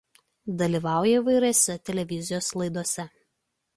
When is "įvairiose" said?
1.21-1.75